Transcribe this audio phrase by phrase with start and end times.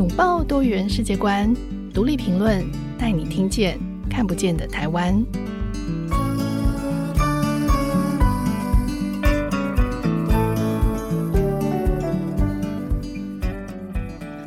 [0.00, 1.54] 拥抱多元世界观，
[1.92, 2.64] 独立评论
[2.98, 5.14] 带你听见看不见的台湾。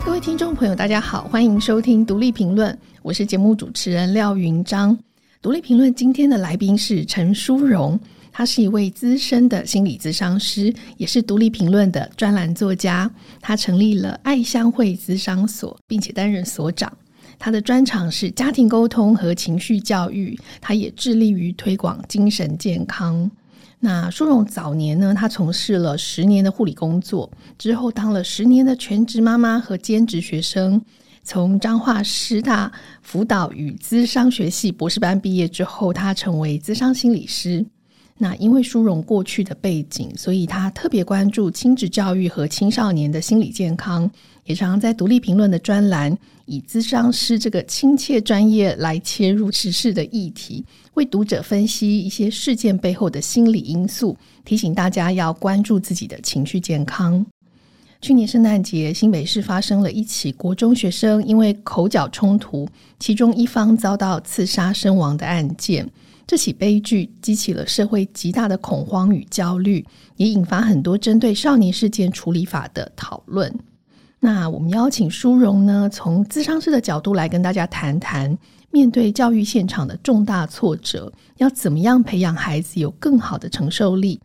[0.04, 4.98] 各位听众朋友，大家好，欢迎收听独立评论，我是节目主持人廖云章。
[5.40, 8.00] 独立评论今天的来宾是陈淑荣。
[8.34, 13.10] 他是一位资深的心理咨商师，也是独立评论的专栏作家。
[13.40, 16.92] 他成立了爱相会咨商所，并且担任所长。
[17.38, 20.38] 他的专长是家庭沟通和情绪教育。
[20.60, 23.30] 他也致力于推广精神健康。
[23.80, 30.82] 那舒蓉早年呢，他从事了十年的护理工作，之后当了十年的全职妈妈和兼职学生。
[31.26, 32.72] 从彰化师大
[33.02, 37.66] 辅导与咨商学系博士班毕业之后，他成为咨商心理师。
[38.18, 44.10] 那因为书蓉过去的背景，所以他特别关注亲子教育和青少年的心理健康，
[44.46, 54.16] 也常常在独立评论的专栏以咨商师这个亲切专业来切入时事的议题，为读者分析一些事件背后的心理因素，
[54.46, 57.26] 提醒大家要关注自己的情绪健康。
[58.00, 62.68] 去年圣诞节，新北市发生了一起国中学生因为口角冲突，
[63.00, 65.90] 其中一方遭到刺杀身亡的案件。
[66.26, 69.86] 这起悲剧激起了社会极大的恐慌与焦虑，
[70.16, 73.54] 也引发很多针对少年事件处理法的讨论。
[74.20, 78.38] 那我们邀请舒蓉呢，从咨商师的角度来跟大家谈谈，
[78.72, 84.22] 面对教育现场的重大挫折，要怎么样培养孩子有更好的承受力，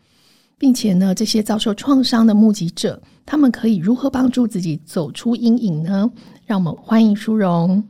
[0.57, 6.09] 并且呢，这些遭受创伤的目击者，他们可以如何帮助自己走出阴影呢？
[6.47, 7.83] 让我们欢迎舒蓉。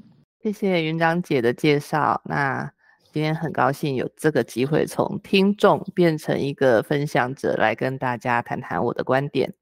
[0.42, 2.22] 谢谢云长姐的介绍。
[2.24, 2.72] 那
[3.18, 9.52] 今天很高兴有这个机会从听众变成一个分享者，来跟大家谈谈我的观点。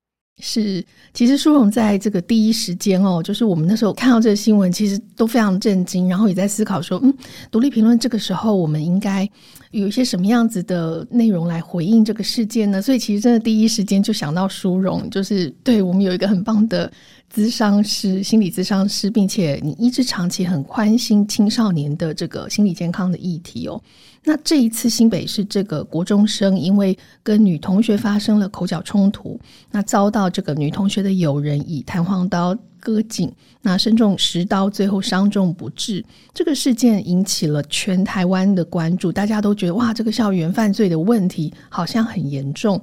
[0.43, 7.17] 是，其实舒荣在这个第一时间哦，就是我们那时候看到这个新闻，其实都非常震惊，然后也在思考说，嗯，
[7.51, 9.27] 独立评论这个时候我们应该
[9.71, 12.81] 有一些什么样子的内容来回应这个事件呢？
[12.81, 16.91] 所以其实真的第一时间就想到书蓉，就是对我们有一个很棒的。
[17.35, 23.83] 咨商师、心理咨商师，并且你一直长期很关心青少年的这个心理健康的议题哦。
[24.23, 29.39] 那这一次新北市这个国中生因为跟女同学发生了口角冲突，
[29.73, 33.33] 那遭到这个女同学的友人以弹簧刀割颈，
[33.63, 36.05] 那身中十刀，最后伤重不治。
[36.33, 42.81] 这个事件引起了全台湾的关注，大家都觉得哇，这个校园犯罪的问题好像很严重。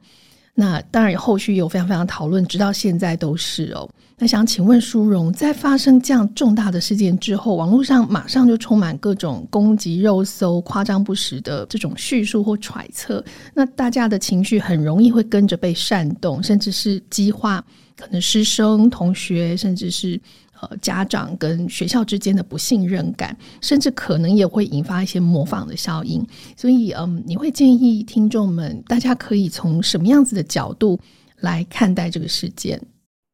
[0.55, 3.89] 那当然，后续有非常非常讨论，直到现在都是哦。
[4.17, 17.65] 那想请问舒荣，在发生这样重大的事件之后，网络上马上就充满各种攻击、肉搜、夸张不实的这种叙述或揣测，那大家的情绪很容易会跟着被煽动，甚至是激化，
[17.97, 20.21] 可能师生、同学，甚至是。
[20.69, 26.25] 呃，家长跟学校之间的不信任感，甚至可能也会引发一些模仿的效应。
[26.55, 30.99] 所以，嗯，你会建议听众们，大家可以从什么样子的角度
[31.37, 32.81] 来看待这个事件？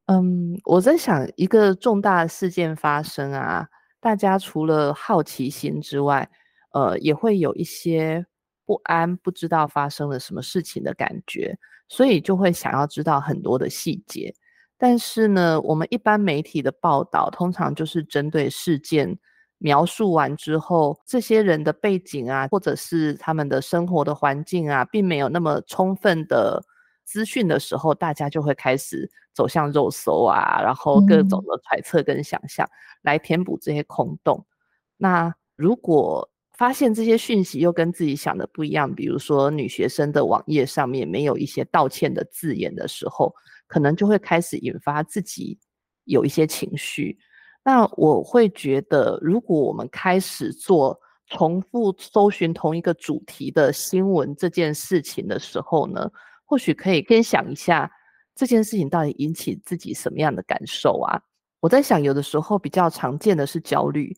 [0.07, 3.67] 嗯，我在想，一个重大事件发生啊，
[4.00, 6.28] 大家除了好奇心之外，
[6.73, 8.25] 呃，也会有一些
[8.66, 11.57] 不安，不知道发生了什么事情的感觉，
[11.88, 14.34] 所以就会想要知道很多的细节。
[14.79, 19.19] 但是呢，我们一般媒体的报道通常就是针对事件
[19.57, 26.63] 描述完之后，这些人的背景啊，或者是他们的生活的环境啊，并没有那么充分的
[27.03, 32.66] 资讯的时候，大家就会开始走向肉搜啊，然后各种的揣测跟想象
[33.01, 34.38] 来填补这些空洞。
[34.40, 34.47] 嗯。
[34.96, 43.34] 那如果发现这些讯息又跟自己想的不一样，比如说女学生的网页上面没有一些道歉的字眼的时候，
[43.69, 45.57] 可能就会开始引发自己
[46.03, 47.18] 有一些情绪。
[47.63, 56.12] 那我会觉得，如果我们开始做重复搜寻同一个主题的新闻这件事情的时候呢，
[56.44, 57.90] 或许可以先想一下
[58.35, 61.22] 这件事情到底引起自己什么样的感受啊？
[61.61, 64.14] 我在想，有的时候比较常见的是焦虑。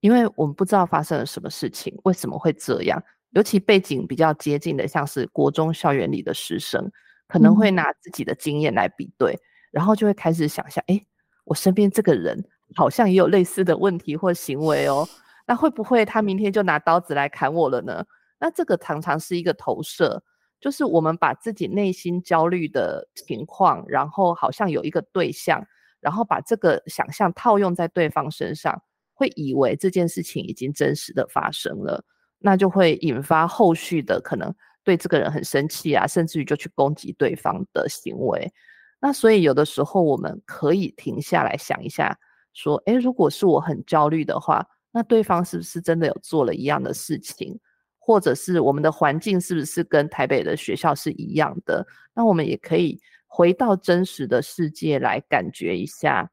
[0.00, 3.02] 因为我们不知道发生了什么事情，为什么会这样？
[3.30, 6.88] 尤其背景比较接近的，像是国中校园里的师生，
[7.28, 9.40] 可能会拿自己的经验来比对，嗯、
[9.72, 11.00] 然后就会开始想象：哎，
[11.44, 12.44] 我身边这个人
[12.74, 15.08] 好像也有类似的问题或行为哦，
[15.46, 18.04] 那会不会他明天就拿刀子来砍我了呢？
[18.38, 20.22] 那这个常常是一个投射，
[20.60, 25.64] 就是我们把自己内心焦虑的情况，然后好像有一个对象，
[26.00, 28.82] 然后把这个想象套用在对方身上。
[29.18, 32.04] 会以为这件事情已经真实的发生了，
[32.38, 34.54] 那就会引发后续的可能
[34.86, 38.52] 对这个人很生气啊，甚至于就去攻击对方的行为。
[39.00, 42.16] 那所以有的时候我们可以停下来想一下，
[42.54, 47.58] 说，诶，如果是我很焦虑的话，那对方是不是真的有做了一样的事情？
[47.98, 51.84] 或者是我们的环境是不是跟台北的学校是一样的？
[52.14, 56.30] 那我们也可以回到真实的世界来感觉一下，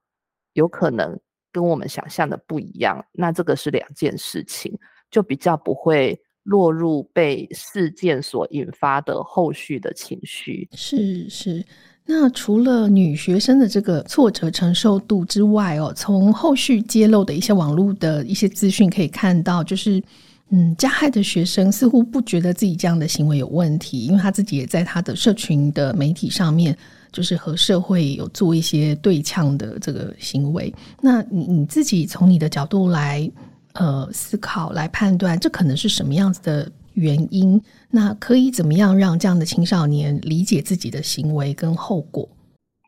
[0.53, 1.19] 有可能
[1.51, 3.03] 跟我们想象的不一样。
[3.11, 4.77] 那这个是两件事情，
[5.09, 10.67] 就比较不会落入被事件所引发的后续的情绪。
[10.73, 11.63] 是是。
[12.05, 20.01] 那除了女学生的这个挫折承受度之外哦，从后续揭露的一些网络的一些资讯可以看到，就是。
[20.49, 26.77] 嗯，加害的学生似乎不觉得自己这样的行为有问题，因为他自己也在他的社群的媒体上面，
[27.11, 30.71] 就是和社会有做一些对呛的这个行为。
[31.01, 33.27] 那你你自己从你的角度来
[33.73, 37.61] 呃思考来判断，这可能是什么样子的原因？
[37.89, 42.27] 那可以怎么样让这样的青少年理解自己的行为跟后果？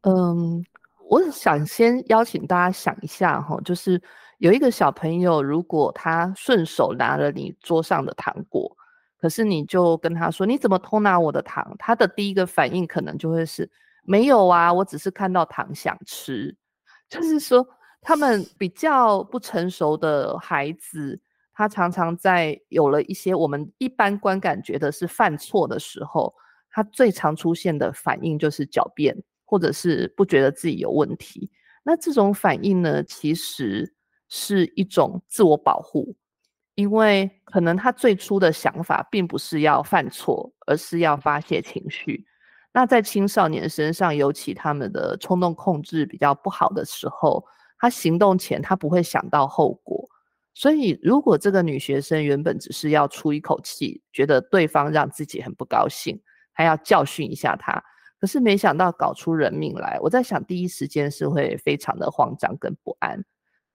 [0.04, 0.64] 嗯，
[1.10, 4.02] 我想先邀请大家想一下哈，就是。
[4.40, 8.70] 有一个小朋友，如果他顺手拿了你桌上的糖果，
[9.18, 13.68] 可是你就跟他说：“你怎么偷拿我的糖？”他的第一个反应可能就会是
[14.04, 16.54] ：“没有啊，我只是看到糖想吃。”
[17.10, 17.66] 就是说，
[18.06, 21.20] 他们比较不成熟的孩子，
[21.52, 26.34] 他常常在有了一些我们一般观感觉得是犯错的时候，
[26.70, 31.52] 他最常出现的反应就是狡辩，或者是不觉得自己有问题。
[31.84, 33.92] 那这种反应呢，其实。
[34.28, 36.16] 是一种自我保护，
[36.74, 42.26] 因为可能他最初的想法并不是要犯错，而是要发泄情绪。
[42.74, 47.46] 那在青少年身上，尤其他们的冲动控制比较不好的时候，
[47.78, 50.10] 他行动前他不会想到后果。
[50.54, 56.18] 所以，如果这个女学生原本只是要出一口气，觉得对方让自己很不高兴，
[56.54, 57.84] 还要教训一下他，
[58.22, 63.22] 可是没想到搞出人命来，我在想，第一时间是会非常的慌张跟不安。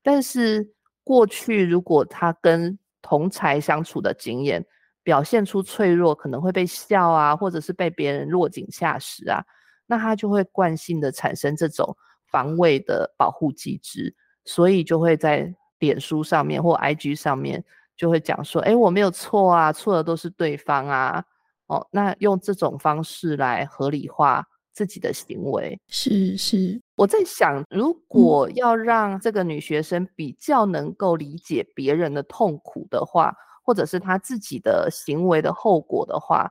[0.03, 0.73] 但是
[1.05, 4.65] 过去，如果他跟同才相处的经验
[5.03, 9.45] 表现出脆弱，可能会被笑啊，或者是被别人落井下石啊，
[9.87, 11.95] 那他就会惯性的产生这种
[12.31, 17.65] 防卫的保护机制，所以就会在脸书上面或 IG 上面
[17.97, 21.25] 就会讲说：“诶，我没有错啊，错的都是对方啊。”
[21.67, 24.47] 哦，那用这种方式来合理化。
[24.73, 33.35] 自己的行为是是，我在想，如果要让这个女学生比较能够理解别人的痛苦的话，
[33.65, 36.51] 或者是她自己的行为的后果的话，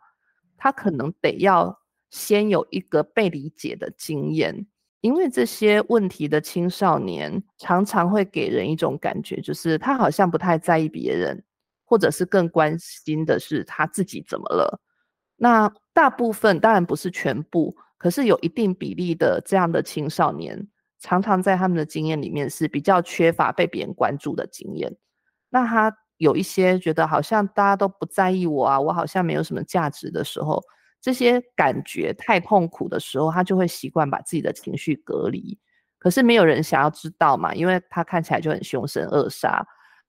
[0.57, 1.79] 她可能得要
[2.11, 4.67] 先有一个被理解的经验，
[5.01, 11.43] 因为这些问题的青少年常常会给人一种感觉，就是他好像不太在意别人，
[11.85, 14.79] 或者是更关心的是他自己怎么了。
[15.37, 17.75] 那大部分当然不是全部。
[17.97, 20.67] 可是有一定比例的这样的青少年，
[20.99, 24.95] 常常在他们的经验里面是比较缺乏被别人关注的经验。
[25.49, 30.63] 那他有一些觉得好像大家都不在意我啊，我好像没有什么价值的时候，
[31.01, 35.57] 这些感觉太痛苦的时候，他就会习惯把自己的情绪隔离。
[35.97, 39.63] 可是没有人想要知道嘛，因为他看起来就很凶神恶煞。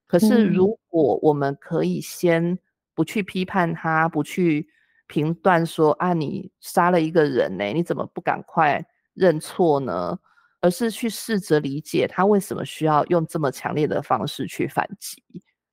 [0.06, 2.58] 可是如果我们可以先
[2.94, 4.68] 不去批判他，不去。
[5.12, 8.80] 评断说啊，你杀了一个人呢，你怎么不赶快
[9.12, 10.16] 认错呢？
[10.60, 15.20] 而是去试着理解他为什么需要用这么强烈的方式去反击，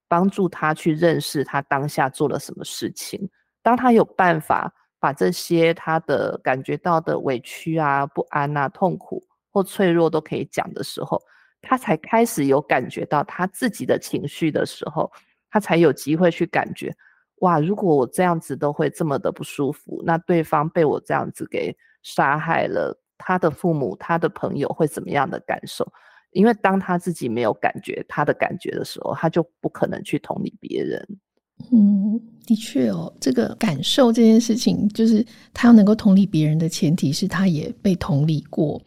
[0.08, 3.30] 帮助他去认识他当下做了什么事情。
[3.62, 11.22] 当他有办法把这些他的感觉到的委屈啊、不安啊、痛苦或脆弱都可以讲的时候，
[11.62, 15.12] 他才开始有感觉到他自己的情绪的时候，
[15.50, 16.96] 他才有机会去感觉。
[17.42, 17.60] 哇！
[17.60, 25.88] 如果我这样子都会这么的不舒服，那对方被我这样子给杀害了，他的父母、他的朋友会怎么样的感受？
[26.32, 31.08] 因为当他自己没有感觉他的感觉的时候，他就不可能去同理别人。
[31.72, 38.82] 嗯，的确哦，这个感受这件事情，就是他要能够同理别人的前提是他也被同理过。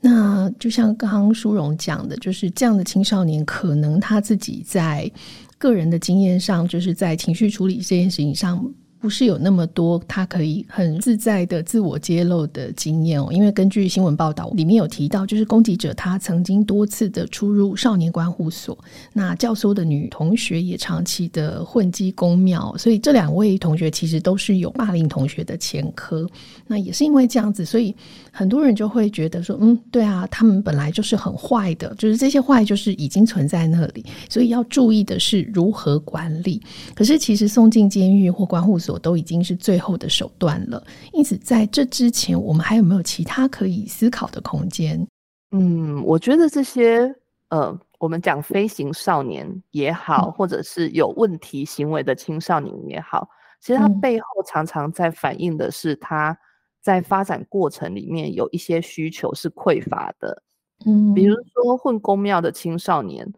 [0.00, 5.10] 那就像刚刚舒荣讲的，就是这样的青少年，可能他自己在。
[5.58, 8.64] 个人的经验上，就是在情绪处理这件事情上。
[9.00, 18.78] 不是有那么多他可以很自在的自我揭露的经验哦，因为根据新闻报道里面有提到，就是攻击者他曾经多次的出入少年观护所，
[19.14, 26.28] 那教唆的女同学也长期的混迹宫庙，所以这两位同学其实都是有霸凌同学的前科。
[26.66, 27.96] 那也是因为这样子，所以
[28.30, 36.60] 很多人就会觉得说，嗯，对啊，他们本来就是很坏的，就是这些坏就是已经存在那里，所以要注意的是如何管理。
[36.94, 38.89] 可是其实送进监狱或观护所。
[38.98, 40.82] 都已经是最后的手段了，
[41.12, 45.06] 因此在这之前，我们还有没有其他可以思考的空间？
[45.52, 47.14] 嗯，我觉得这些
[47.48, 53.28] 呃，我们讲飞行少年也好，或者是有问题行为的青少年也好，
[53.60, 56.38] 其实他背后常常在反映的是他
[56.80, 60.42] 在发展过程里面有一些需求是匮乏的。
[60.86, 63.30] 嗯，比如说混公庙的青少年，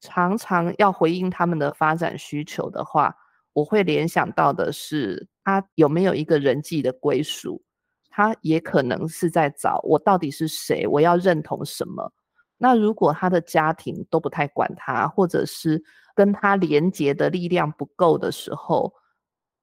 [0.00, 3.16] 常常要回应他们的发展需求的话，
[3.52, 7.62] 我会联想到的是他有没有一个人际的归属，
[8.10, 12.12] 他也可能是在找我到底是谁，我要认同什么。
[12.56, 15.82] 那如果他的家庭都不太管他，或者是
[16.14, 18.92] 跟他连结的力量不够的时候，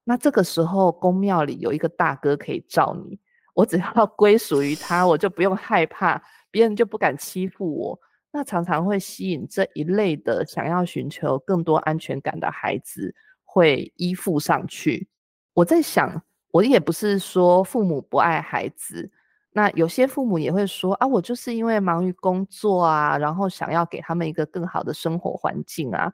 [0.03, 3.19] 那这个时候宫庙里有一个大哥可以罩你，
[3.53, 7.99] 我只要归属于他，我就不用害怕，别人就不敢欺负我。
[8.31, 13.15] 那常常会吸引这一类的想要寻求更多安全感的孩子
[13.51, 15.09] 会依附上去。
[15.53, 19.11] 我在想，我也不是说父母不爱孩子。
[19.51, 26.13] 那有些父母也会说啊，我就是因为忙于工作啊，然后想要给他们一个更好的生活环境啊。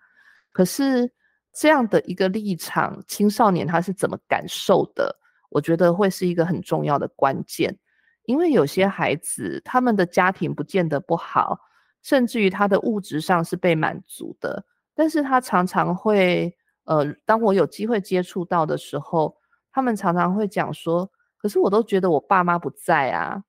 [0.54, 1.12] 可是
[1.54, 5.14] 这样的一个立场，青少年他是怎么感受的？
[5.50, 7.78] 我觉得会是一个很重要的关键。
[8.24, 11.60] 因为有些孩子他们的家庭不见得不好，
[12.02, 14.66] 甚至于他的物质上是被满足的，
[14.96, 19.38] 但是他常常会，呃，当我有机会接触到的时候，
[19.72, 21.12] 他们常常会讲说。
[21.38, 23.44] 可是我都觉得我爸妈不在啊，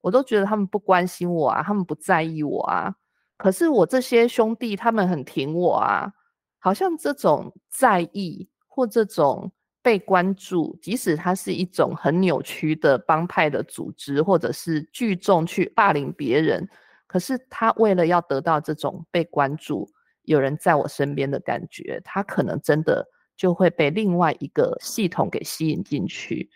[0.00, 2.94] 我都觉得他们不关心我啊，他们不在意我啊。
[3.36, 6.10] 可是我这些兄弟他们很挺我啊，
[6.58, 16.66] 好像这种在意或这种被关注，即使他是一种很扭曲的帮派的组织，或者是聚众去霸凌别人，
[17.06, 19.90] 可是他为了要得到这种被关注，
[20.24, 26.50] 有人在我身边的感觉，他可能真的就会被另外一个系统给吸引进去。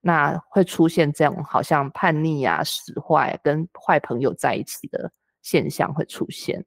[0.00, 6.62] 那会出现这种好像叛逆啊、使坏、跟坏朋友在一起的现象会出现，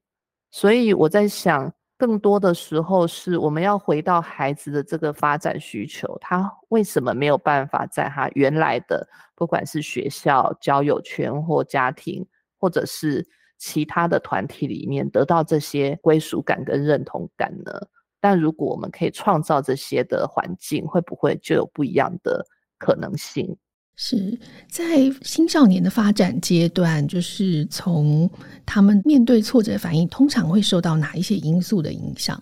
[0.50, 12.26] 所以我在想，更多的时候是我们要回到孩子的这个发展需求，他为什么没有办法在他原来的不管是学校、交友圈或家庭，
[12.58, 13.24] 或者是
[13.58, 17.72] 其他的团体里面得到这些归属感跟认同感呢？
[18.20, 22.46] 但如果我们可以创造这些的环境，会不会就有不一样的？
[22.80, 23.58] 可能性
[23.96, 28.30] 是在青少年的发展阶段，就是从
[28.68, 32.40] 他们面对挫折反应，通常会受到哪一些因素的影响？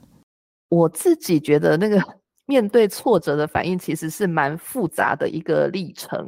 [0.68, 2.04] 我自己觉得，那个
[2.48, 6.20] 面对挫折的反应其实是蛮复杂的一个历程。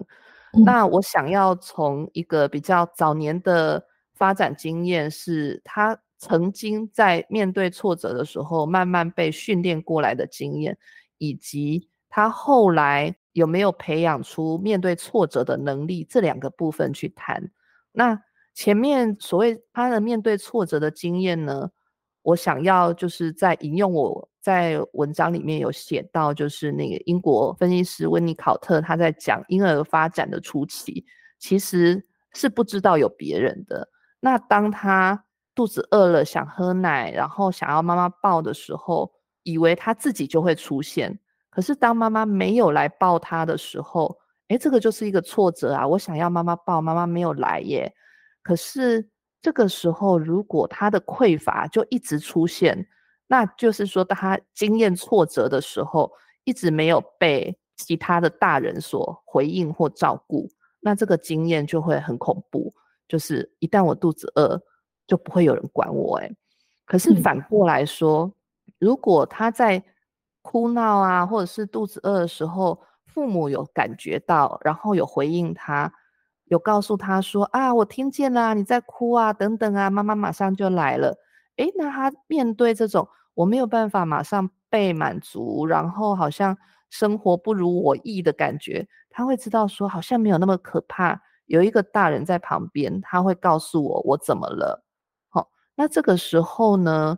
[0.53, 0.63] 嗯。
[0.63, 3.83] 那我想要从一个比较早年的
[4.17, 10.77] 发展经验，是他曾经在面对挫折的时候，慢慢被训练过来的经验，
[11.17, 13.15] 以及他后来。
[13.37, 16.03] 有没有培养出面对挫折的能力？
[16.09, 17.51] 这两个部分去谈。
[17.91, 18.19] 那
[18.55, 21.69] 前面所谓他的面对挫折的经验呢？
[22.23, 31.05] 我想要就是在引用我在文章里面有写到，就是那个英国分析师温尼考特他在讲婴儿发展的初期，
[31.37, 33.87] 其实是不知道有别人的。
[34.19, 39.11] 那当他肚子饿了想喝奶，然后想要妈妈抱的时候，
[39.43, 41.17] 以为他自己就会出现。
[41.49, 44.17] 可是当妈妈没有来抱他的时候，
[44.49, 45.87] 诶，这个就是一个挫折啊！
[45.87, 47.91] 我想要妈妈抱，妈妈没有来耶。
[48.43, 49.09] 可是
[49.41, 52.87] 这个时候，如果他的匮乏就一直出现，
[53.27, 56.11] 那就是说，他经验挫折的时候，
[56.43, 60.47] 一直没有被其他的大人所回应或照顾，
[60.79, 62.73] 那这个经验就会很恐怖。
[63.07, 64.61] 就是一旦我肚子饿，
[65.07, 66.17] 就不会有人管我。
[66.17, 66.35] 诶，
[66.85, 68.33] 可是反过来说，嗯、
[68.79, 69.83] 如果他在
[70.41, 75.91] 哭闹啊，或者是肚子饿的时候，父母有感觉到，然后有回应他，
[76.45, 81.17] 有告诉他说啊，我听见了，你在哭啊，等等啊，妈妈马上就来了。
[81.57, 86.57] 诶，那他面对这种我没有办法马上被满足，然后好像
[86.89, 94.85] 生活不如我意的感觉，他会知道说好像没有那么可怕，有一个大人在旁边，他会告诉我我怎么了。
[95.27, 97.17] 好，那这个时候呢？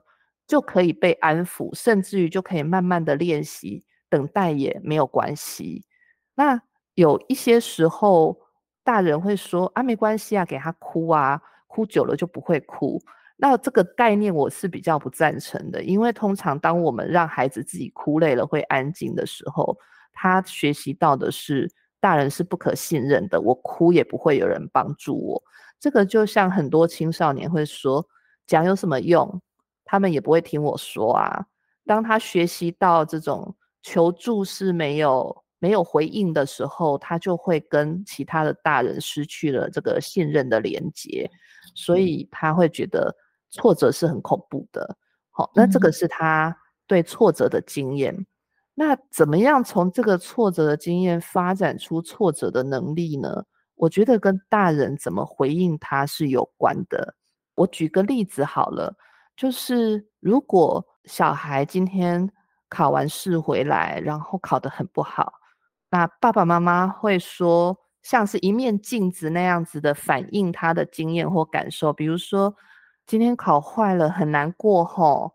[0.50, 5.86] 就可以被安抚，甚至于就可以慢慢的练习，等待也没有关系。
[6.34, 6.60] 那
[6.96, 8.36] 有一些时候，
[8.84, 13.00] 大人会说啊，没关系啊，给他哭啊，哭久了就不会哭。
[13.38, 19.78] 那这个概念我是比较不赞成的，因为通常当我们让孩子自己哭累了会安静的时候，
[20.14, 25.44] 他学习到的是大人是不可信任的，我哭也不会有人帮助我。
[25.80, 28.06] 这个就像很多青少年会说，
[28.48, 29.42] 讲有什么用？
[29.86, 31.46] 他们也不会听我说啊。
[31.86, 41.30] 当他学习到这种求助是没有没有回应的时候，他就会跟其他的大人失去了这个信任的连接，
[41.74, 43.16] 所以他会觉得
[43.50, 44.96] 挫折是很恐怖的。
[45.32, 48.26] 好，那这个是他对挫折的经验。
[48.80, 53.44] 那怎么样从这个挫折的经验发展出挫折的能力呢？
[53.76, 57.14] 我觉得跟大人怎么回应他是有关的。
[57.56, 58.96] 我举个例子好了，
[59.36, 62.32] 就是如果小孩今天
[62.70, 65.34] 考完试回来，然后考得很不好，
[65.90, 72.56] 那爸爸妈妈会说，像是一面镜子那样子的反映他的经验或感受，比如说
[73.06, 75.34] 今天考坏了，很难过吼，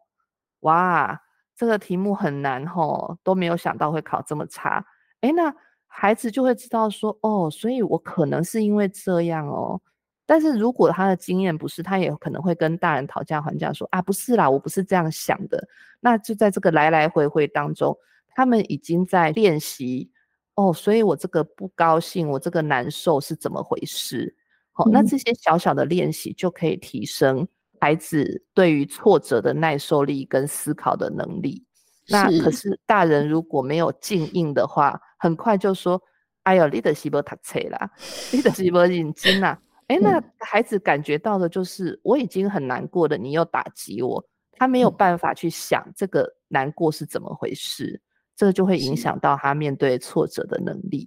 [0.60, 1.20] 哇，
[1.56, 4.84] 这个题目很难吼，都没有想到会考这么差，
[5.20, 5.54] 哎，那
[5.86, 9.80] 孩子就会知道说，哦，所以我可能是因为这样哦。
[10.26, 15.68] 但是如果他的经验不是，他也可能会跟大人讨价还价说啊，不是啦，我不是这样想的。
[16.00, 17.96] 那就在这个来来回回当中，
[18.34, 20.10] 他们已经在练习
[20.54, 24.34] 哦，所以我这个不高兴，我这个难受是怎么回事？
[24.72, 27.46] 好、哦，那这些小小的练习就可以提升
[27.84, 31.62] 孩子对于挫折的耐受力跟思考的能力。
[32.08, 36.00] 那可是大人如果没有静应的话，很快就说
[36.44, 37.90] ：“哎呦，你的是没读册啦，
[38.32, 48.00] 你的是没认真啦。”哎，那孩子感觉到的就是我已经很难过了，你又打击我，他没有办法去想这个难过是怎么回事，
[48.34, 51.06] 这个就会影响到他面对挫折的能力。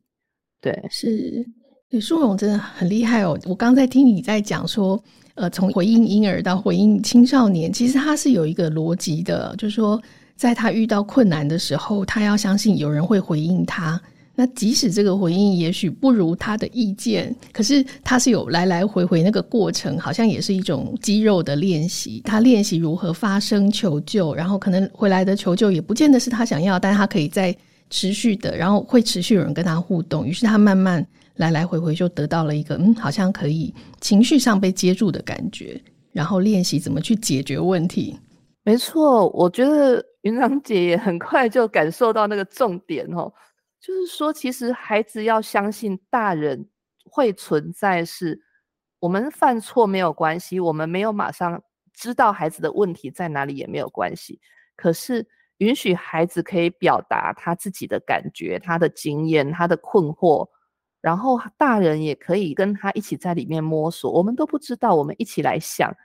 [0.62, 1.44] 对，是，
[1.90, 3.36] 对，书荣真的很厉害哦。
[3.48, 5.04] 我刚在听你在讲说，
[5.38, 10.02] 呃，从回应婴儿到回应青少年，其实他是有一个逻辑的，就是说，
[10.36, 14.02] 在他遇到困难的时候，他要相信有人会回应他。
[14.40, 22.22] 那即使这个回应也许不如他的意见，可是他是有来来回回那个过程，好像也是一种肌肉的练习。
[22.24, 27.56] 他练习如何发声求救，然后可能回来的求救也不见得是他想要，但他可以再
[27.90, 31.04] 持续的，然后会持续有人跟他互动，于是他慢慢
[31.38, 38.20] 来来回回就得到了一个嗯，好像可以情绪上被接住的感觉，然后练习怎么去解决问题。
[38.64, 43.32] 没错，我觉得云长姐也很快就感受到那个重点哦。
[43.80, 46.68] 就是说，其实孩子要相信大人
[47.06, 48.38] 会存在，是
[49.00, 51.62] 我们犯错没有关系，我们没有马上
[51.94, 54.40] 知道孩子的问题在哪里也没有关系。
[54.76, 55.26] 可是
[55.60, 60.46] 允许孩子可以表达他自己的感觉、他的经验、他的困惑，
[61.08, 64.12] 然后大人也可以跟他一起在里面摸索。
[64.12, 65.96] 我们都不知道，我们一起来想，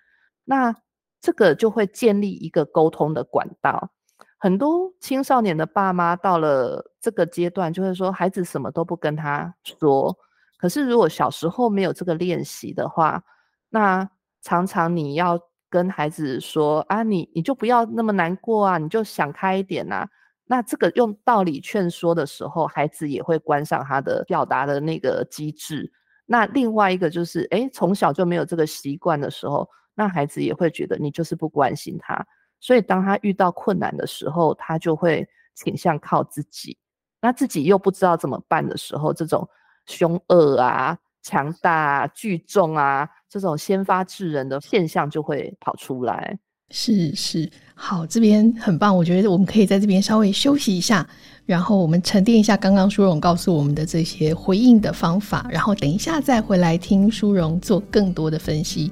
[0.45, 0.73] 那
[1.21, 3.91] 这个就会建立一个沟通的管道。
[4.38, 10.17] 很多青少年的爸妈到了这个阶段，就会说孩子什么都不跟他说。
[10.57, 13.25] 可是如果小时候没有这个练习的话，
[13.71, 14.09] 那
[14.41, 15.37] 常常你要
[15.69, 20.09] 跟孩子说啊，你你就不要那么难过啊，你就想开一点啊。
[20.53, 25.91] 那这个用道理劝说的时候，孩子也会关上他的表达的那个机制。
[26.27, 32.23] 那另外一个就是，诶，从小就没有这个习惯的时候，那孩子也会觉得你就是不关心他。
[32.61, 36.77] 所以，当他遇到困难的时候，他就会倾向靠自己。
[37.23, 39.49] 那自己又不知道怎么办的时候，这种
[39.87, 46.38] 凶恶啊、强大啊、聚众啊，这种先发制人的现象就会跑出来。
[46.75, 48.97] 是是，好，这边很棒。
[48.97, 51.07] 我觉得我们可以在这边稍微休息一下，
[51.45, 58.91] 然后我们沉淀一下刚刚舒荣告诉我们的这些回应的方法，然后等一下再回来听舒荣做更多的分析。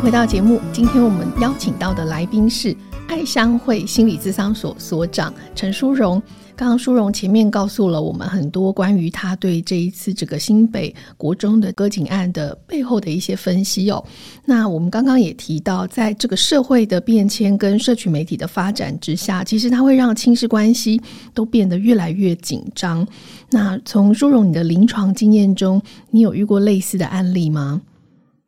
[0.00, 2.74] 回到节目，今天我们邀请到的来宾是
[3.08, 6.22] 爱香会心理咨商所所长陈淑荣。
[6.58, 14.04] 刚刚书荣前面告诉了我们很多关于他对这一次这个新北国中的割颈案的背后的一些分析哦。
[14.44, 21.00] 那我们刚刚也提到，在这个社会的变迁跟社群媒体的发展之下，其实它会让亲子关系
[21.32, 23.06] 都变得越来越紧张。
[23.52, 27.80] 那从书荣你的临床经验中，你有遇过类似的案例吗？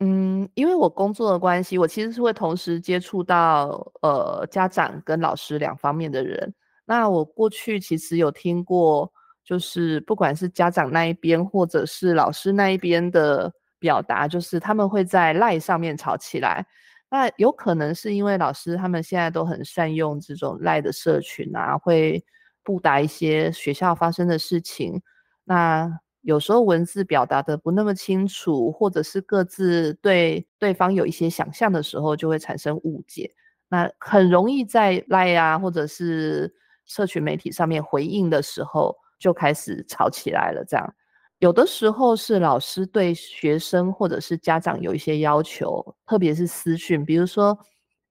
[0.01, 6.53] 嗯，因为我工作的关系，我其实是会同时接触到呃家长跟老师两方面的人。
[6.85, 9.11] 那我过去其实有听过，
[9.43, 16.65] 就是不管是家长那一边或者是老师那一边的表达，就是他们会在赖上面吵起来。
[17.09, 22.23] 那有可能是因为老师他们现在都很善用这种赖的社群啊，会
[22.63, 25.01] 布达一些学校发生的事情。
[25.43, 33.31] 那有时候文字表达的不那么清楚，或者是各自对对方有一些想象的时候，就会产生误解。
[33.67, 36.53] 那很容易在赖啊，或者是
[36.91, 40.65] 社群媒体上面回应的时候，就开始吵起来了。
[40.65, 40.93] 这样，
[41.39, 47.57] 有的时候是老师对学生或者是家长有一些要求，特别是私讯，比如说，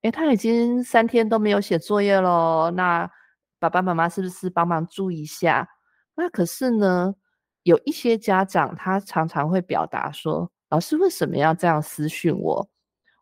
[0.01, 3.11] 诶，他已经三天都没有写作业咯，那
[3.59, 5.69] 爸爸妈妈是不是帮忙注意一下？
[6.14, 7.14] 那可是呢，
[7.64, 12.66] 有一些家长他常常会表达说：“老师为什么要这样私讯我？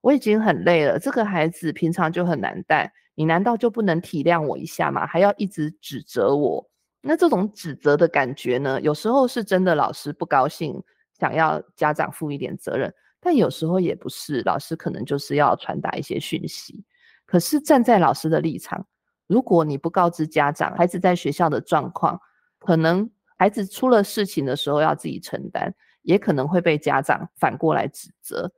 [0.00, 5.04] 我已经很累了，这个孩子平常就很难带，你难道就不能体谅我一下吗？
[5.04, 6.64] 还要一直指责我？
[7.00, 10.80] 那这种指责的感觉呢，有时候是真的老师不高兴，
[11.18, 16.84] 想要家长负一点责任，但有时候也不是，老师可能就是要传达一些讯息。
[17.26, 18.86] 可是站在老师的立场，
[19.26, 22.20] 如果你不告知家长孩子在学校的状况，
[22.60, 28.52] 可能孩子出了事情的时候要自己承担，也可能会被家长反过来指责。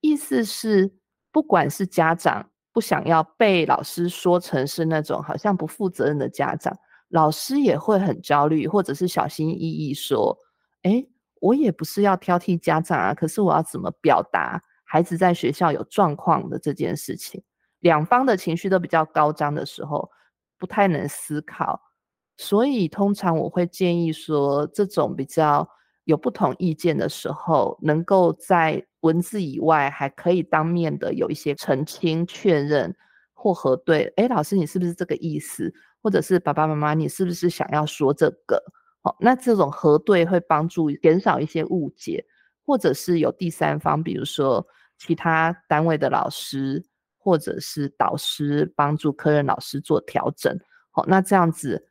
[0.00, 0.94] 意思是，
[1.30, 6.72] 不管是家长不想要被老师说成是那种好像不负责任的家长，
[7.08, 10.38] 老师也会很焦虑，或者是小心翼翼说
[10.84, 11.04] ：“诶，
[11.40, 17.42] 我也不是要挑剔家长啊，可是我要怎么表达孩子在学校有状况的这件事情？”
[17.80, 20.08] 两方的情绪都比较高涨的时候，
[20.56, 21.80] 不太能思考，
[22.36, 25.68] 所以通常我会建议说，这种比较
[26.08, 32.96] 有不同意见的时候，能够在文字以外，还可以当面的有一些澄清、确认
[33.34, 34.10] 或核对。
[34.16, 35.70] 诶，老师，你是不是这个意思？
[36.02, 38.62] 或者是爸爸妈妈，你是不是想要说这个？
[39.02, 42.24] 好，那这种核对会帮助减少一些误解，
[42.64, 44.66] 或者是有第三方，比如说
[44.96, 46.84] 其他单位的老师。
[47.20, 50.58] 或者是导师帮助科任老师做调整，
[50.90, 51.84] 好，那这样子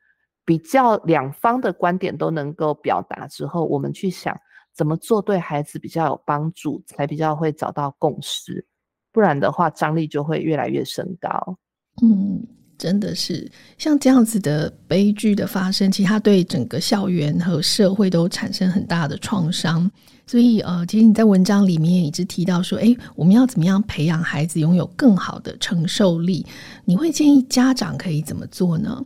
[0.47, 4.33] 比较两方的观点都能够表达之后，我们去想
[4.73, 8.65] 怎么做对孩子比较有帮助，才比较会找到共识，
[9.11, 11.57] 不然的话张力就会越来越升高。
[12.01, 12.41] 嗯，
[12.77, 19.91] 真的是像这样子的悲剧的发生，其实它对整个校园和社会都产生很大的创伤。
[20.25, 26.45] 所以，呃，其实你在文章里面也一直提到说，诶，我们要怎么样培养孩子拥有更好的承受力？
[26.85, 29.03] 你会建议家长可以怎么做呢？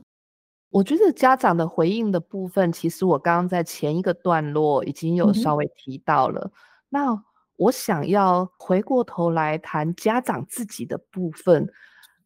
[0.71, 6.41] 我觉得家长的回应的部分，其实我刚刚在前一个段落已经有稍微提到了。
[6.45, 6.51] 嗯、
[6.89, 7.23] 那
[7.57, 11.67] 我想要回过头来谈家长自己的部分，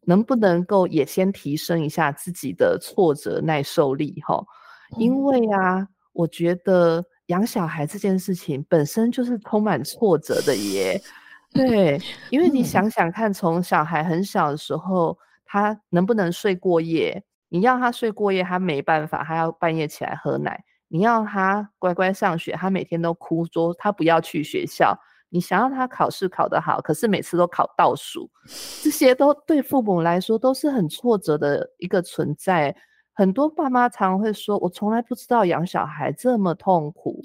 [0.06, 4.22] 能不能够也先提升一下自己的挫折耐受力？
[4.26, 4.42] 哈，
[4.96, 7.04] 因为啊，我觉得。
[7.26, 11.02] 养小孩这件事情本身就是充满挫折的耶，
[11.52, 17.20] 对，因为你想想看，从小孩很小的时候，他能不能睡过夜？
[17.56, 20.62] 你要他睡过夜，他没办法，他要半夜起来喝奶。
[20.88, 24.94] 你要他乖乖上学，他每天都哭说他不要去学校。
[25.30, 28.30] 你想要他考试考得好，可是每次都考倒数，
[28.82, 32.76] 这些都对父母来说都是很挫折的一个存在。
[33.14, 37.22] 很多爸妈常会说：“我从来不知道养小孩这么痛苦。”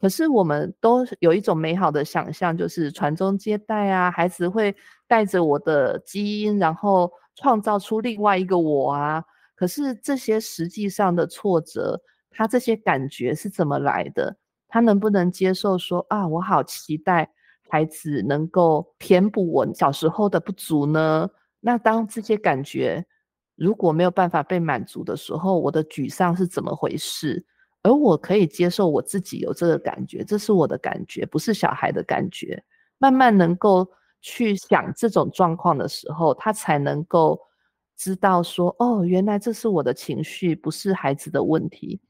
[0.00, 4.74] 可是我们都有一种美好的想象，就是传宗接代啊，孩子会
[5.06, 9.22] 带着我的基因，然后创造出另外一个我啊。
[9.54, 14.36] 可是这些实际上的挫折，他这些感觉是怎么来的？
[14.68, 17.30] 他能不能接受说啊，我好期待
[17.68, 21.30] 孩子能够填补我小时候的不足呢？
[21.60, 23.06] 那当这些感觉，
[23.54, 27.44] 如果没有办法被满足的时候，我的沮丧是怎么回事？
[27.82, 32.62] 而我可以接受我自己有这个感觉，这是我的感觉，不是小孩的感觉。
[32.98, 33.86] 慢慢能够
[34.20, 37.38] 去想这种状况的时候，他才能够
[38.04, 42.02] 知道说：哦，原来这是我的情绪，不是孩子的问题。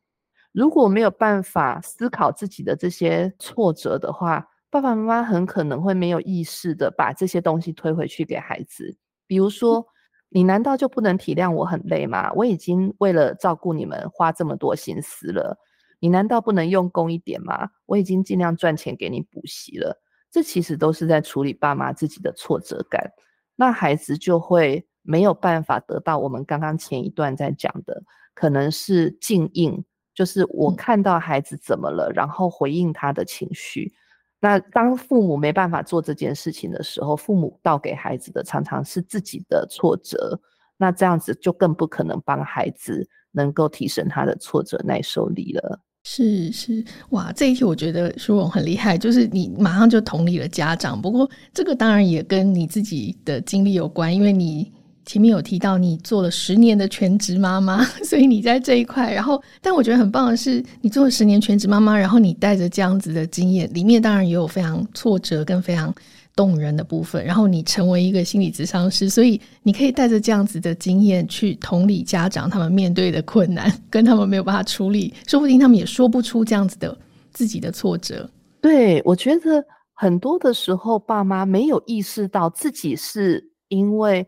[0.51, 8.97] 如果没有办法思考自己的这些挫折的话，爸爸妈妈很可能会没有意识的把这些东西推回去给孩子，
[9.29, 9.87] 比如说。
[10.31, 12.33] 你难道就不能体谅我很累吗？
[12.33, 15.57] 我已经为了照顾你们花这么多心思了，
[16.01, 17.71] 你难道不能用功一点吗？
[17.87, 19.97] 我已经尽量赚钱给你补习了，
[20.33, 23.13] 这其实都是在处理爸妈自己的挫折感，
[23.55, 28.03] 那孩子就会没有办法得到我们刚刚前一段在讲的，
[28.35, 33.93] 可能是静应，就是我看到孩子怎么了，然后回应他的情绪。
[34.40, 40.40] 那当父母没办法做这件事情的时候，父母倒给孩子的常常是自己的挫折，
[40.77, 45.81] 那这样子就更不可能帮孩子能够提升他的挫折耐受力了。
[46.03, 51.01] 是是，哇，这一题我觉得舒荣很厉害，就是你马上就同理了家长。
[51.01, 54.73] 不过这个当然也跟你自己的经历有关，因为你。
[55.07, 59.12] 前面有提到你做了十年的全职妈妈， 所以你在这一块。
[59.12, 65.95] 然后，但我觉得很棒的是，你做了十年全职妈妈，然后你带着这样子的经验，里面当然也有非常挫折跟非常
[66.35, 67.23] 动人的部分。
[67.23, 76.97] 然后你成为一个心理咨商师，所以你可以带着这样子的经验去同理家长他们面对的困难，跟他们没有办法处理，说不定他们也说不出这样子的
[77.31, 78.29] 自己的挫折。
[78.62, 79.62] 对，我觉得
[79.93, 84.27] 很多的时候，爸妈没有意识到自己是因为。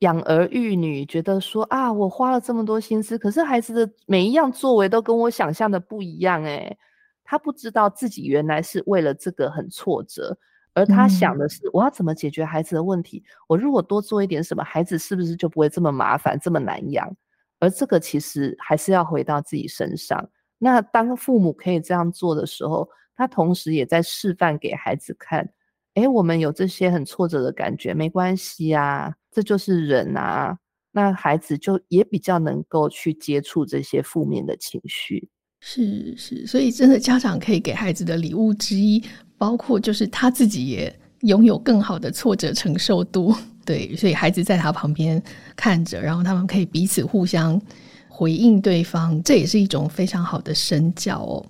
[0.00, 6.78] 养儿育女，觉得说啊，我花了这么多心思，可是孩子的每一样作为都跟我想象的不一样，诶，
[7.24, 10.38] 他不知道自己原来是为了这个很挫折，
[10.74, 17.12] 而他想的是我要怎么解决孩子的问题，我如果多做一点什么，孩子是不是就不会这么麻烦，这么难养？
[17.60, 20.28] 而这个其实还是要回到自己身上。
[20.58, 25.48] 那当父母可以这样做的时候，他同时也在示范给孩子看，
[26.00, 30.56] 诶，我们有这些很挫折的感觉，没关系啊，这就是人啊。
[30.92, 35.28] 那孩子就也比较能够去接触这些负面的情绪。
[35.60, 39.02] 是是，所以真的家长可以给孩子的礼物之一，
[39.36, 43.34] 包括就是他自己也拥有更好的挫折承受度。
[43.66, 45.22] 对，所以孩子在他旁边
[45.54, 47.60] 看着，然后他们可以彼此互相
[48.08, 51.46] 回应对方，这也是一种非常好的身教哦。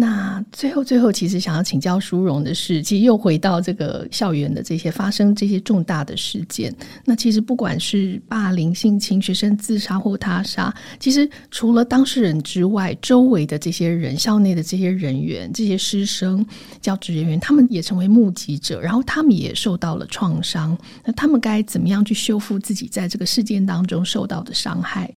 [0.00, 6.72] 那最后，最后，其实想要请教书荣的是，其实又回到这个校园的这些发生这些重大的事件。
[7.04, 16.46] 那其实不管是霸凌、性侵、学生自杀或他杀，其实除了当事人之外，周围的这些人、校内的这些人员、这些师生、
[16.80, 20.78] 教职人员，他们也成为目击者，然后他们也受到了创伤。
[21.04, 25.12] 那他们该怎么样去修复自己在这个事件当中受到的伤害？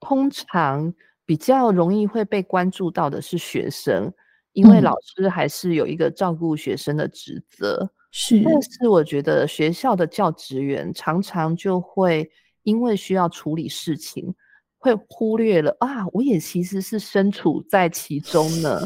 [0.00, 0.94] 通常。
[1.26, 4.10] 比较容易会被关注到的是学生，
[4.52, 7.90] 因为老师还是有一个照顾学生的职责。
[8.12, 12.30] 是，但是我觉得学校的教职员常常就会
[12.62, 14.32] 因为需要处理事情，
[14.78, 18.80] 会忽略了啊，我也其实是身处在其中呢。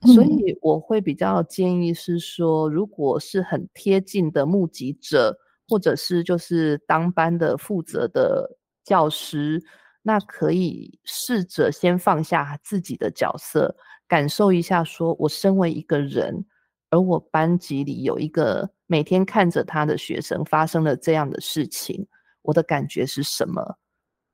[0.14, 5.34] 所以我会比较建议是说，如果是很贴近的目击者，
[5.68, 9.62] 或者是就是当班的负责的教师。
[10.08, 13.74] 那可以试着先放下自己的角色，
[14.06, 16.46] 感受一下，说我身为一个人，
[16.90, 22.06] 而我班级里有一个每天看着他的学生发生了这样的事情，
[22.42, 23.76] 我的感觉是什么？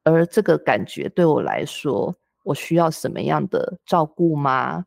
[0.04, 4.84] 而这个感觉对我来说，我需要什么样的照顾吗？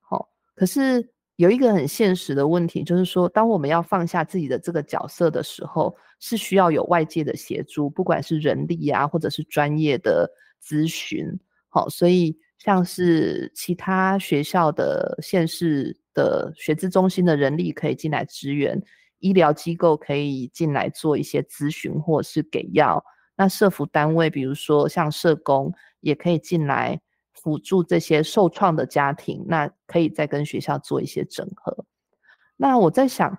[0.00, 1.13] 好，可是。
[1.36, 10.30] 有一个很现实的问题，就是说，当我们要放下自己的这个角色的时候，是需要有外界的协助，不管是人力啊，或者是专业的
[10.62, 11.26] 咨询。
[11.68, 18.80] 好，所以像是其他学校的县市的学资中心的人力可以进来支援，
[19.18, 23.04] 医疗机构可以进来做一些咨询或是给药。
[23.36, 27.00] 那社福单位，比如说像社工，也可以进来。
[27.44, 31.84] 辅助这些受创的家庭，那可以再跟学校做一些整合。
[32.56, 33.38] 那我在想，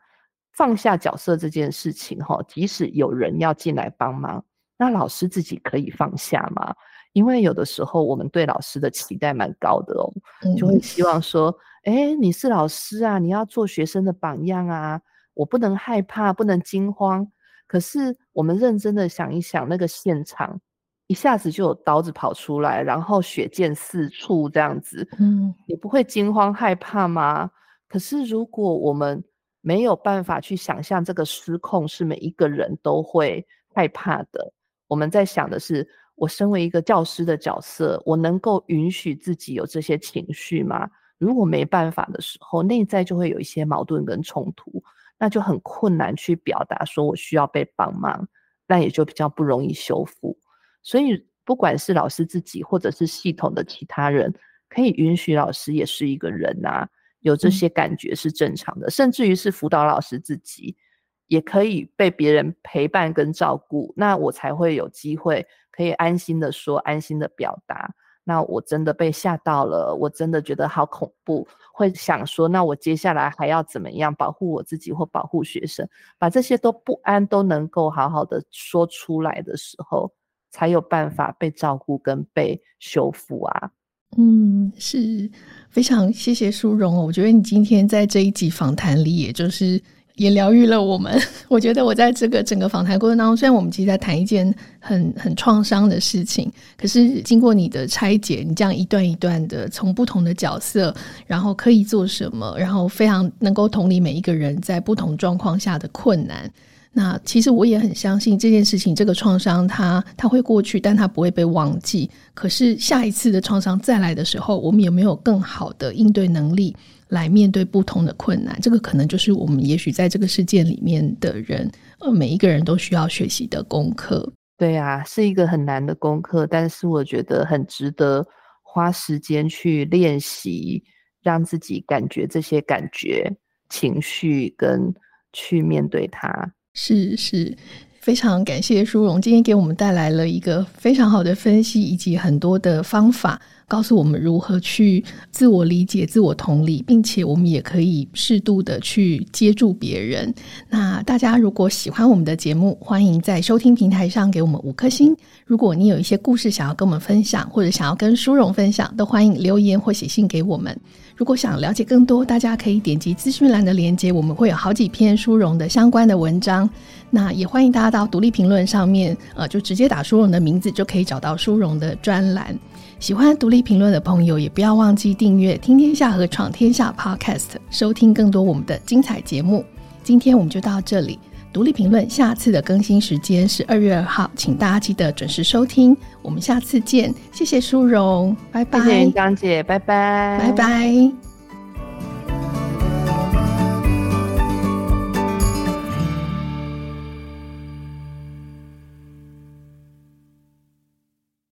[0.53, 4.45] 放下角色这件事情，哈，即使有人要进来帮忙，
[4.77, 6.75] 那老师自己可以放下吗？
[7.13, 10.13] 因为有的时候我们对老师的期待蛮高的哦，
[10.55, 15.01] 就会希望说，哎，你是老师啊，你要做学生的榜样啊，
[15.33, 17.27] 我不能害怕，不能惊慌。
[17.65, 20.61] 可是我们认真的想一想，那个现场。
[21.07, 27.51] 一下子就有刀子跑出来，然后血溅四处，这样子，嗯，你不会惊慌害怕吗？
[27.87, 29.23] 可是如果我们
[29.61, 34.51] 没有办法去想象这个失控是每一个人都会害怕的，
[34.87, 40.89] 我们在想的是，我身为一个教师的角色，我能够允许自己有这些情绪吗？
[41.17, 44.83] 如果没办法的时候，内在就会有一些矛盾跟冲突，
[45.17, 48.27] 那就很困难去表达说我需要被帮忙，
[48.67, 50.37] 那也就比较不容易修复。
[50.85, 54.31] 所以，不管是老师自己，或者是系统的其他人，
[54.69, 56.87] 可以允许老师也是一个人啊，
[57.21, 58.85] 有这些感觉是正常的。
[58.85, 60.77] 嗯、甚至于是辅导老师自己，
[61.25, 67.91] 也可以被别人陪伴跟照顾，那我才会有机会可以安心的说，安心的表达。
[68.23, 75.87] 那我真的被吓到了，我真的觉得好恐怖，会想说，那我接下来还要怎么样保护我自己或保护学生？
[76.19, 80.11] 把这些都不安都能够好好的说出来的时候。
[80.55, 83.69] 才有办法被照顾跟被修复啊！
[84.15, 85.29] 嗯，是
[85.69, 86.95] 非常谢谢书荣。
[86.95, 89.81] 我觉得你今天在这一集访谈里，也就是
[90.15, 91.21] 也疗愈了我们。
[91.49, 100.95] 我觉得我在这个整个访谈过程当中，虽然我们其实在谈一件很很创伤的事情，可是经过你的拆解，你这样一段一段的从不同的角色，
[101.27, 106.49] 然后可以做什么，然后非常能够同理每一个人在不同状况下的困难。
[106.97, 112.09] 那其实我也很相信这件事情，这个创伤它它会过去，但它不会被忘记。
[112.33, 116.73] 可是下一次的创伤再来的时候，我们有没有更好的应对能力
[117.09, 118.57] 来面对不同的困难？
[118.61, 124.31] 这个可能就是我们也许在这个世界里面的人，呃，每一个人都需要学习的功课。
[124.57, 128.25] 对啊，是一个很难的功课，但是我觉得很值得
[128.63, 130.81] 花时间去练习，
[131.21, 133.29] 让自己感觉这些感觉、
[133.67, 134.93] 情绪跟
[135.33, 136.49] 去面对它。
[136.75, 137.55] 是是，
[138.01, 150.33] 非常感谢舒荣今天给我们带来了一个非常好的分析，以及很多的方法，告诉我们如何去自我理解、自我同理，并且我们也可以适度的去接住别人。
[150.69, 155.15] 那大家如果喜欢我们的节目，欢迎在收听平台上给我们五颗星。
[155.45, 160.77] 如果你有一些故事想要跟我们分享，或者想要跟舒荣分享，都欢迎留言或写信给我们。
[161.15, 166.69] 如果想了解更多，大家可以点击资讯栏的链接，我们会有好几篇舒荣的相关的文章。
[167.09, 172.57] 那也欢迎大家到独立评论上面，呃，就直接打舒荣的名字，就可以找到舒荣的专栏。
[172.99, 179.63] 喜欢独立评论的朋友，也不要忘记订阅《听天下》和《闯天下》Podcast，收听更多我们的精彩节目。
[180.03, 181.19] 今天我们就到这里，
[181.53, 185.95] 独立评论下次的更新时间是二月二号，请大家记得准时收听。
[186.21, 188.79] 我们下次见，谢谢书荣，拜拜。
[188.79, 191.34] 谢谢张姐，拜拜，拜拜。